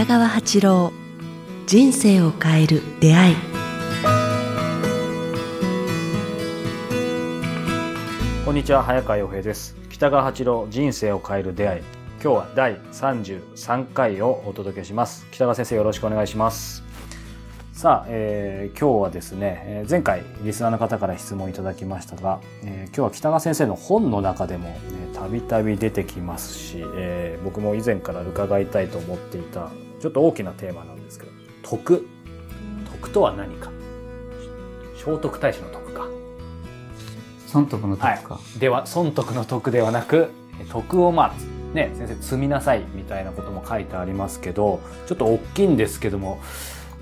[0.00, 0.92] 北川八郎
[1.66, 3.36] 人生を変える出会い。
[8.46, 9.76] こんにちは早川洋平です。
[9.90, 11.82] 北川八郎人生を変える出会い。
[12.12, 15.26] 今日は第33回をお届けします。
[15.32, 16.82] 北川先生よろしくお願いします。
[17.74, 24.74] さあ、えー、今日はですね、えー前回リスナーの方から質問いただきましたが、えー今日は北川先生の本の中でも
[25.10, 31.32] えーたびたび出てきますし、えー僕も以前から伺いたいと思っていたちょっと大きなテーマなんですけど
[31.62, 32.08] 徳。
[32.92, 33.70] 徳とは何か？
[34.96, 36.06] 聖徳太子の徳か？
[37.46, 38.16] 損得のはい。
[38.18, 40.30] 得か。、では損得の徳ではなく
[40.70, 46.40] 徳をまあね先生積みなさいみたいなことも書いてありますけどちょっと大きいんですけども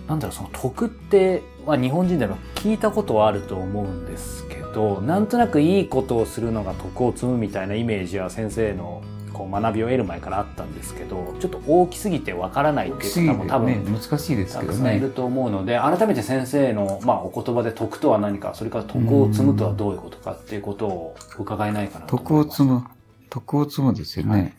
[0.06, 9.02] なんだろうその徳って、まあ、日本人でも聞いたことはあると思うんですけどなんとなくいいことをするのが徳を積むみたいなイメージは先生の
[9.38, 15.14] こう学びを得る前からあったんですけどちょっと大きすぎてわからないっていう方も多分、ね、難しいですけどたくさんいるね。
[15.14, 22.48] と思うので、改めて先生の、まあ、お言葉で徳とは何か、それから徳を積むとはどういうことかっていうことを伺えないかなと思い徳ます。
[22.48, 22.84] を積む。
[23.30, 24.56] 徳を積むですよね。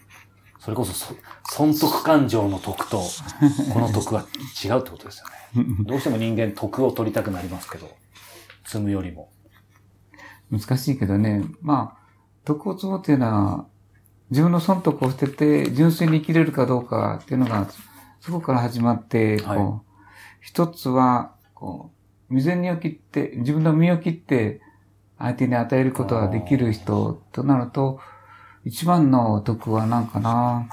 [0.59, 1.13] それこそそ、
[1.50, 3.02] 損得感情の徳と、
[3.73, 4.25] この徳は
[4.63, 5.23] 違うってことです
[5.55, 5.66] よね。
[5.85, 7.89] どうしても人間徳を取りたくなりますけど、
[8.66, 9.30] 積むよりも。
[10.52, 11.44] 難しいけどね。
[11.61, 12.07] まあ、
[12.45, 13.66] 徳を積むっていうのは、
[14.30, 17.67] 自分の損得を捨てて純粋に生きれるかどうかっていうのが、
[18.19, 19.89] そこから始まって、こう、はい
[20.41, 21.91] 一つは、こ
[22.30, 24.61] う、未然にを切って、自分の身を切って、
[25.17, 28.00] 相手に与えることができる人となると、
[28.63, 30.69] 一番の徳は何かな。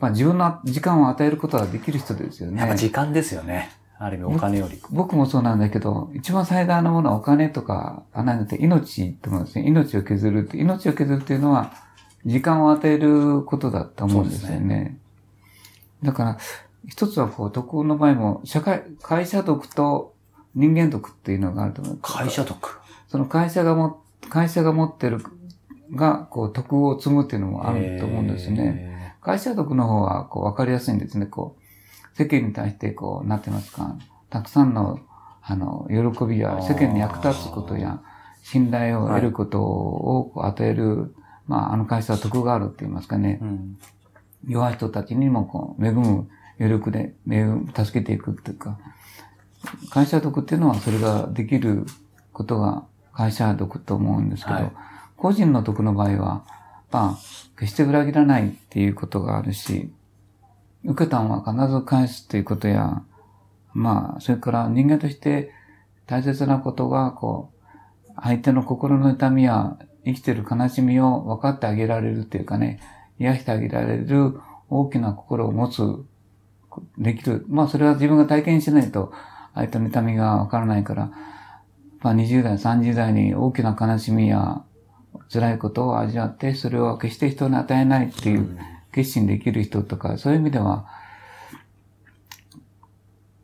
[0.00, 2.60] まあ自分の時間を与えることができる人ですよね。
[2.60, 3.70] やっぱ時間ですよね。
[3.98, 4.80] ある意味お金より。
[4.90, 9.66] 僕もそうなんだけど、一番最大のものはお金とか、あなんて命と思うんですね。
[9.66, 10.58] 命を削るって。
[10.58, 11.72] 命を削るっていうのは、
[12.28, 14.98] 時間を与えることだと思うんですよそうね。
[16.02, 16.38] だから、
[16.86, 20.14] 一つはこう、徳の場合も、社会、会社徳と
[20.54, 21.98] 人間徳っていうのがあると思う。
[22.02, 22.78] 会社徳。
[23.08, 25.18] その会社がも、会社が持ってる、
[25.94, 29.16] が、こう、徳を積むっていうのもあると思うんですね。
[29.22, 31.26] 会社徳の方は、こう、わかりやすいんですね。
[31.26, 33.96] こう、世間に対して、こう、なってますか？
[34.28, 35.00] たくさんの、
[35.42, 38.02] あの、喜びや、世間に役立つことや、
[38.42, 41.14] 信頼を得ることを与える、
[41.48, 43.48] まあ、あの会社は徳があるって言いますかねえー。
[43.48, 43.78] うん。
[44.46, 46.28] 弱い人たちにも、こう、恵む
[46.60, 48.78] 余力で、恵む助けていくっていうか、
[49.90, 51.86] 会社徳っていうのは、それができる
[52.32, 54.72] ことが会社徳と思うんですけど、はい
[55.18, 56.44] 個人の徳の場合は、
[56.92, 57.18] まあ、
[57.58, 59.90] 決して裏切らないっていうことがあるし、
[60.84, 63.02] 受けたんは必ず返すっていうことや、
[63.74, 65.52] まあ、それから人間として
[66.06, 67.50] 大切なことが、こ
[68.08, 72.80] う、相手の心の痛みや生きてる悲しみを分かってあげられるっていうかね、
[73.18, 75.82] 癒してあげられる大きな心を持つ、
[76.96, 77.44] できる。
[77.48, 79.12] まあ、それは自分が体験しないと
[79.54, 81.10] 相手の痛みが分からないから、
[82.00, 84.62] まあ、20代、30代に大きな悲しみや
[85.32, 88.56] 辛いことを味わって、それを決して人に与えないっていう
[88.92, 90.86] 決心できる人とか、そういう意味では、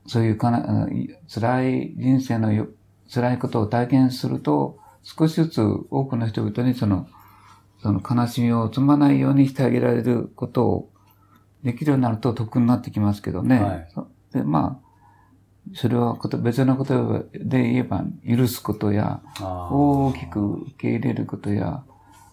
[0.06, 0.88] そういうかな、
[1.28, 2.69] 辛い人生のよ
[3.12, 7.06] 辛いことを体験すると、少しずつ多くの人々にその、
[7.82, 10.91] その悲しみを積まないようにしてあげられることを
[11.62, 13.60] できるようになると得になってきますけどね。
[13.60, 14.84] はいそでまあ、
[15.75, 21.84] それはこと別のことで言えば、許すことや、大きく受け入れることや、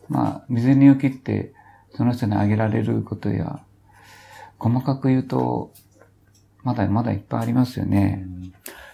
[0.09, 1.53] まあ、水にを切って、
[1.95, 3.61] その人にあげられることや、
[4.57, 5.71] 細かく言うと、
[6.63, 8.25] まだまだいっぱいありますよね。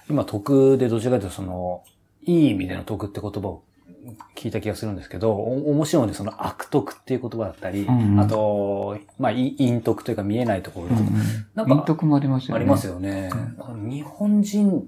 [0.10, 1.84] 今、徳でどちらかというと、その、
[2.24, 3.64] いい意味での徳って言葉を
[4.36, 11.14] 聞いた気がするんですけど、お面白いので、その悪徳っていう言葉だったり、うんうんあと、まあ、い陰徳というか見えないところとか、うんうん。
[11.56, 12.60] なんか陰徳もありますよね。
[12.62, 13.30] ありますよね。
[13.90, 14.84] 日本人、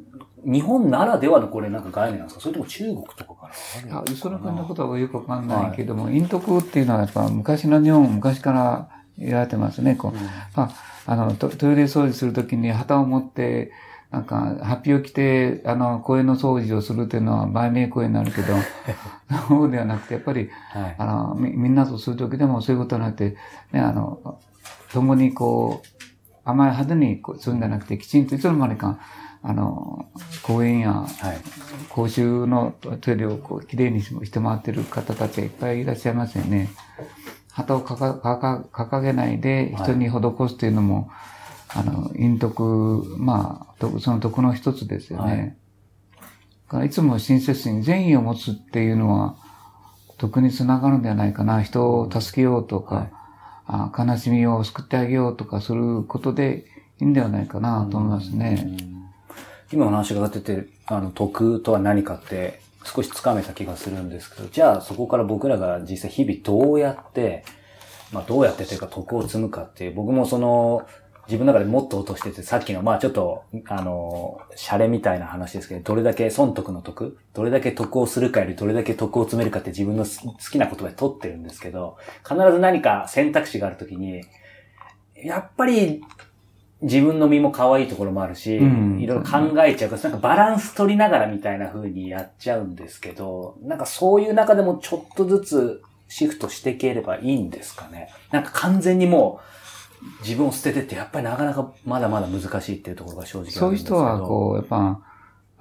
[0.45, 2.41] 日本ならではのこれなんか概念なんですか？
[2.41, 3.49] それとも中国とかから？
[3.49, 9.95] あるのあかなそのことはよくわかんないけども、陰徳っていうのはやっぱ昔の日本、昔から言われてますね。
[9.95, 10.13] こう
[10.55, 10.71] まあ、
[11.05, 13.71] あの、トトイレ掃除するときに旗を持って、
[14.11, 18.55] なんか、ハッピーを着て、あの、公園の掃除をするっていうのは売名行為になるけど、
[19.47, 20.95] そうではなくて、やっぱり、はい。
[20.97, 23.35] あの、み、みんなとするときでもそういうことになって、
[23.71, 24.39] ね、あの、
[24.91, 25.87] 共にこう、
[26.43, 28.97] 甘い派手にこうするんじゃなくて、きちんといつの間にか、
[29.43, 30.07] あの、
[30.41, 31.09] 公園やはい。
[31.89, 36.69] 公衆のトイレをこう、きれいにして回ってる方たちがいっぱいいらっしゃいますよね。
[37.51, 41.09] 旗を掲げないで人に施すというのも、
[41.69, 45.33] あの、陰徳、まあ、徳その徳の一つですよね。
[45.33, 45.55] はい
[46.85, 49.37] いつも親切に善意を持つっていうのは、
[50.19, 51.63] 徳につながるんではないかな。
[51.63, 53.11] 人を助けようとか、はい
[53.71, 56.65] あ悲しみを救ってあげようとかすることで
[56.99, 58.75] いいんではないかなと思いますね。
[59.71, 67.45] 今お話がってて、あの、徳とは何かって少しつかめた気がするんですけど、じゃあそこから僕らが実際日々どうやって、
[68.11, 70.87] まあどうやってというか徳を積むかっていう、僕もその、
[71.29, 81.97] 自分の中でもっと落としてて、さっきの、まあちょっと、あの、シャレみたいな話ですけど、どれだけ損得の得どれだけ得をするかよりどれだけ得を詰めるかって自分の好きな言葉で取ってるんですけど、
[82.27, 84.23] 必ず何か選択肢があるときに、
[85.15, 86.01] やっぱり
[86.81, 98.09] 自分の身も可愛いところもあるし、いろいろ考えちゃうから、なんかバランス取りながらみたいな風にやっちゃうんですけど、なんかそういう中でもちょっとずつシフトしていければいいんですかね。
[98.31, 99.58] なんか完全にもう、
[100.21, 103.65] 自分を捨ててって、やっぱりなかなかまだまだ難しいっていうところが正直あるんですけど。
[103.65, 105.01] そういう人は、こう、やっぱ、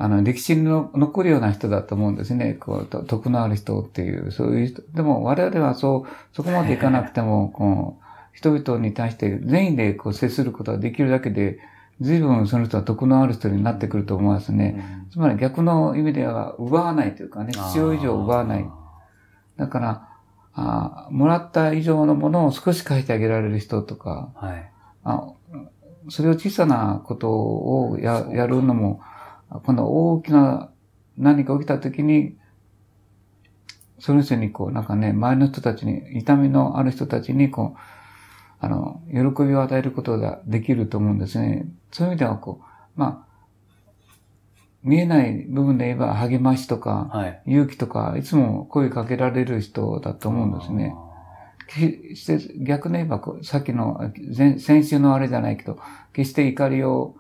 [0.00, 2.55] あの、歴史に残るような人だと思うんですね。
[2.55, 4.82] こう、徳のある人っていう、そういう人。
[4.94, 11.58] でも、我々はそう、そこまでいかなくても、 こう、人々に対して全員でこう接することができるだけで、
[12.00, 14.84] 随分その人は徳のある人になってくると思いますね。
[15.05, 18.70] うん、つまり逆の意味では奪わないというかね、必要以上奪わない。
[19.56, 20.07] だから、
[20.60, 24.70] あもらった以上のものを少し書いてあげられる人とか、はい、
[25.05, 25.32] あ
[26.10, 29.00] それを小さなことをややるのも、
[29.64, 30.70] この大きな
[31.16, 32.37] 何か起きた時に、
[33.99, 37.78] その人にこう、なんかね、周りの人たちに、痛みのある人たちにこう、
[38.60, 41.66] あの、喜びを与えることができると思うんですね。
[41.93, 42.64] そういう意味ではこう、
[43.00, 43.27] まあ、
[44.82, 50.94] 見えない部分で言えば励ましとか、はい、勇気とか、いつも声かけられる人だと思うんですね。
[52.14, 54.12] して逆に言えば、さっきの、
[54.58, 55.78] 先週のあれじゃないけど、
[56.12, 57.14] 決して怒りを、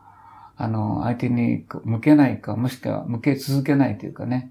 [0.56, 4.50] あの、相手に向けないか、もしくは向け続けないというかね、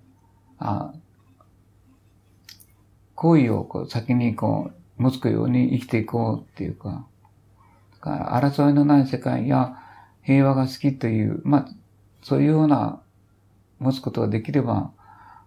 [0.59, 0.93] あ
[3.15, 7.07] 行為をこう先にこう、持つように生きていこうっていうか、
[7.99, 9.77] か争いのない世界や
[10.21, 11.67] 平和が好きという、まあ、
[12.27, 12.99] そういうような、
[13.79, 14.91] 持つことができれば、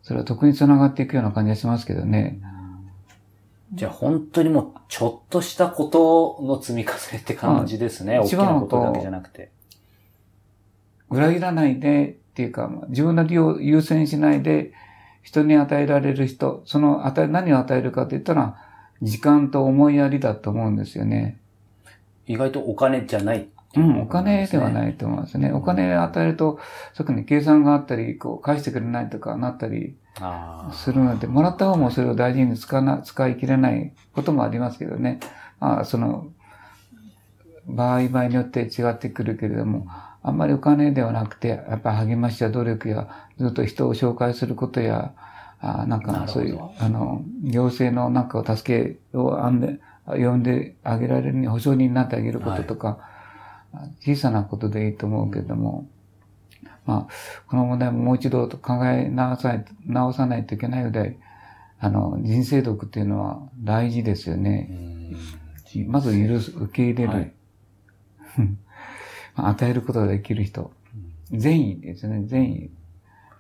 [0.01, 2.41] それは得につながっていくような感じがしますけどね。
[3.75, 8.19] じゃあ本当にもう、ちょっとしたことの積み重ねって感じですね。
[8.19, 9.51] 大きなことだけじゃなくて。
[11.11, 14.73] 裏切らないでっていうか、自分の利を優先しないで、
[15.23, 18.57] 人に与えられる人、その与え、何を与えるかって言ったら、
[19.03, 21.39] 時間と思いやりだと思うんですよね。
[22.27, 25.53] 意外とお金じゃないうん、お金ではないと思いますね。
[25.53, 26.59] お金与えると、
[26.97, 29.95] 特に計算があったり、こう、返してくれないとかなったり
[30.73, 35.21] するので、もらった方もそれを大事に使わな、使い切れないこともありますけどね。
[35.61, 36.27] まあ、その、
[37.67, 39.87] 場合場合によって違ってくるけれども、
[40.23, 45.15] あんまりお金ではなくて、やっぱり励ましや努力や、ずっと人を紹介することや、
[45.61, 53.20] あなんかそういう、あの、行政のなんかを助けをあんで、呼んであげられるに保証人になってあげることとか、はい
[54.01, 55.89] 小さなことでいいと思うけれども、
[56.87, 57.13] まあ、
[57.47, 61.19] この問題ももう一度考え直さない、直さないといけないので、
[61.79, 64.71] あの、人生読っていうのは大事ですよね。
[65.87, 67.11] まず許す、受け入れる。
[67.11, 67.33] はい、
[69.37, 70.73] 与えることができる人。
[71.31, 72.71] 善意ですね、善意。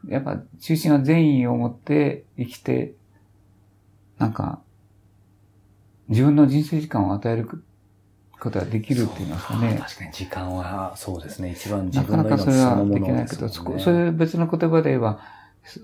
[0.08, 2.94] やっぱ中心は善意を持って生きて、
[4.18, 4.60] なんか、
[6.08, 7.64] 自分の人生時間を与える
[8.40, 9.78] ことができるって言いますかね。
[9.80, 11.52] 確かに時間は、そうですね。
[11.52, 15.20] 一番自分のなかなかそれはできないけど、そそれ別の言葉で言えば、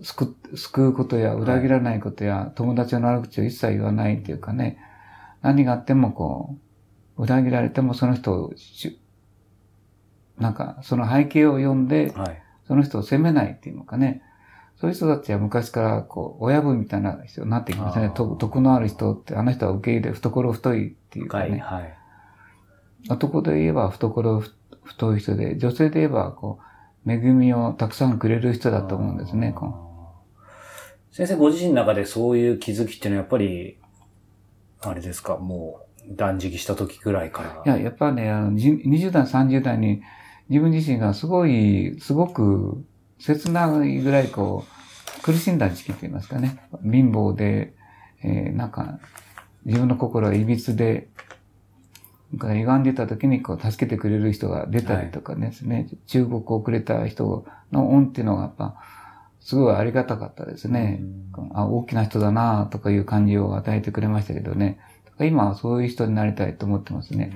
[0.02, 4.78] 救救うことや裏切らないことや、はい、友達の悪口を一切言わないっていうかね、
[5.42, 6.56] 何があってもこ
[7.18, 8.52] う、裏切られてもその人を、
[10.38, 14.22] なんかその背景を読んで、はい、その人を責めないっていうのかね、
[14.80, 18.10] そういう人たちは昔からこう、親分みたいな人になってきましたね。
[18.14, 21.50] 徳のある人って、あの人は受け入れ、懐太いっていうかね。
[21.50, 21.98] はいはい
[23.08, 24.42] 男で言えば懐
[24.84, 26.58] 太い人で、女性で言えば、こ
[27.04, 29.54] う、恵みをたくさんくれる人だと思うんですね。
[31.12, 33.78] 先生ご自身の中でそういう気づきっていうのはやっぱり、
[34.82, 37.74] あれですか、もう断食した時ぐらいから。
[37.74, 40.02] いや、やっぱね、あの、20代、30代に
[40.48, 42.84] 自分自身がすごい、すごく
[43.18, 44.64] 切ないぐらいこ
[45.18, 46.60] う、苦しんだ時期って言いますかね。
[46.82, 47.74] 貧乏で、
[48.22, 48.98] えー、なんか、
[49.64, 51.08] 自分の心は歪で、
[52.34, 58.76] 歪んでた時にこう助けてくれる人が出たりとかですね、はい、中国をくれた人の恩っていうのがやっぱ、
[59.40, 61.00] すごいありがたかったですね。
[61.54, 64.80] あ大きな人だなとかいう感じを与えてくれましたけどね。
[65.20, 67.32] 今はそういう人になりたいと思ってますね。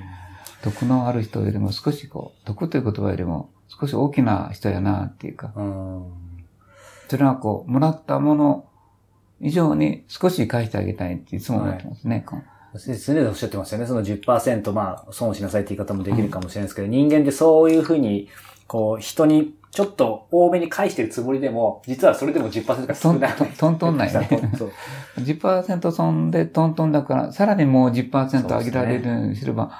[0.62, 5.52] 徳のある人よりも少しこう、徳という言葉よりも少し大きな人やなっていうか。
[7.08, 8.66] それはこう、もらったもの
[9.40, 12.24] 以上に少し返してあげたいっていつも思ってますね。
[12.26, 13.86] はい常々おっしゃってますよね。
[13.86, 18.28] その10%、まあ、損をしなさいって言い方もできるかもしれないですけど、人間ってそういうふうに、
[18.66, 23.32] こう、人にちょっと多めに返してるつもりでも、実はそれでも10%が少ない。
[23.58, 24.28] トントンないね。
[25.16, 29.72] 10%損でトントンだから、さらにもう10%上げられるようにすれば、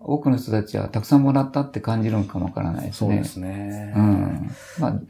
[0.00, 3.08] 多くの人たちはたくさんもらったって感じるのかもわからないですね。
[3.08, 3.92] そうですね。
[3.96, 4.50] うん。
[4.78, 5.00] まあ、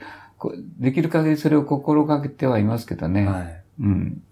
[0.78, 3.26] できる限りそれを心がけてはいますけどね。
[3.26, 3.62] はい。
[3.80, 4.22] うん。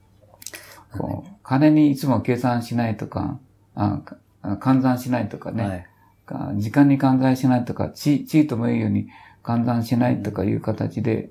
[0.99, 3.39] こう、金にいつも計算しないとか、
[3.75, 5.87] あか換算しないとかね、はい。
[6.27, 9.09] か時間に換算しないとか、地地位とも言うように
[9.43, 11.31] 換算しないとかいう形で、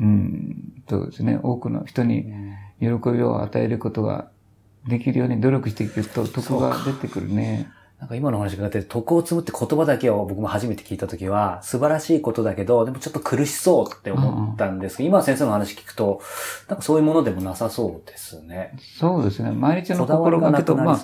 [0.00, 2.32] うん、そうですね、多くの人に
[2.80, 4.28] 喜びを与えることが
[4.88, 7.70] できるように努力していくと得が出てくるね。
[8.02, 16.20] なんか今の話があって、徳を積むって言葉だけを僕も初めて聞いたときは、素晴らしいことだけど、でもちょっと苦しそうって思ったんですけど、今先生の話聞くと、
[16.66, 18.76] なんかそういうものでもなさそうですね。
[18.98, 19.52] そうですね。
[19.52, 21.00] 毎日の心がけと、まあ。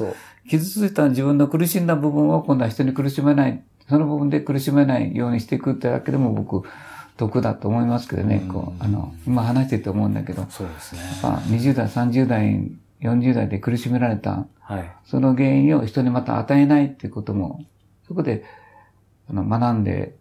[0.51, 6.67] 傷ついた自分の苦しんだ部分を今度は人に苦しめない、その部分で苦しめないようにしていくってだけでも僕、
[7.17, 8.43] 得だと思いますけどね。
[8.45, 11.03] うんこう、あの、今話してて思うんだけど、そうですね。
[11.23, 14.93] まあ、20代、30代、40代で苦しめられた、はい。
[15.05, 17.65] その原因を人にまた与えないっていうことも、
[18.07, 18.45] そこで、
[19.29, 20.17] あの、学んで、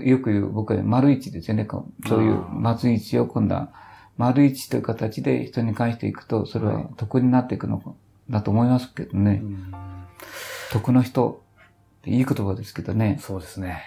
[0.00, 1.64] よく言う、僕は丸一ですよね。
[1.64, 3.72] こうそういう松一を今度は、
[4.16, 7.96] 丸一という形で人に返していくと、それは得になっていくの
[8.30, 9.40] だと思いますけどね。
[9.42, 9.74] うん
[10.74, 11.42] 得の人
[12.00, 13.18] っていい言葉ですけどね。
[13.20, 13.82] そうですね。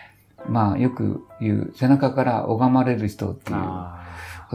[0.48, 4.06] まあ、よく言う、背中から拝まれる人っていうあ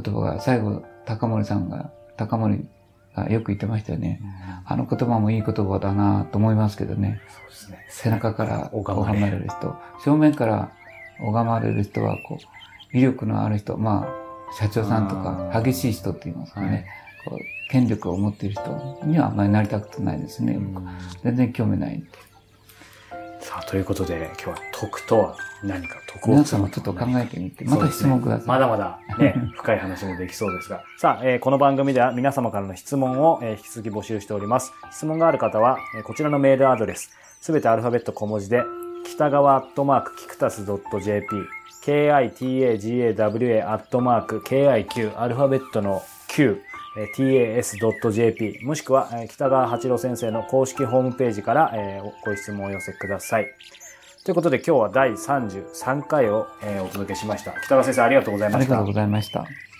[0.02, 2.66] 言葉が、最後、高森さんが、高森
[3.14, 4.20] がよく言ってましたよね。
[4.66, 7.20] ーあの言葉もいい言葉だなと思いますけどね。
[7.28, 7.86] そうですね。
[7.88, 9.76] 背中から拝まれる人。
[10.04, 10.72] 正面から
[11.20, 12.38] 拝まれる人は、こ
[12.92, 13.76] う、威力のある人。
[13.76, 16.86] まあ、社長さんとか激しい人って言いますかはいね。
[17.24, 20.54] こう権力を持っている人にはあんまりなりたくないですね。
[20.54, 20.88] うん
[21.22, 22.04] 全然興味ない。
[23.42, 28.46] さあ、ということで、今日は徳とは何か、徳を皆さんもちょっと考えてみて、また質問ください。
[28.46, 30.82] まだまだね、 深い話もできそうですが。
[30.98, 34.72] さあ、えーこの番組では皆様からの質問を、えー引き続き募集しております。
[34.92, 38.62] 質問がある方は、えーこちらのメールアドレス、すべてアルファベット小文字で、
[39.04, 41.26] 北川アットマークキクタス .jp、
[41.84, 51.72] kitagawa アットマーク kiq、アルファベットの q、えー tas.jp、もしくは、北川八郎先生の公式ホームページから、
[52.24, 53.46] ご質問をお寄せください。
[54.24, 56.46] ということで今日は第33回を、
[56.84, 57.52] お届けしました。
[57.64, 58.92] 北川先生ありがとうございましたありがとうご。
[58.92, 59.71] ざいました。